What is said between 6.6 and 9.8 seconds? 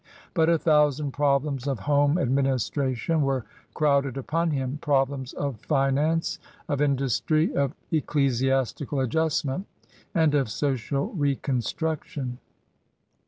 of industry, of ecclesiastical adjustment,